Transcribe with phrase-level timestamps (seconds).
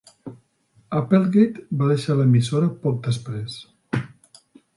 [0.99, 3.61] Applegate va deixar l'emissora poc després.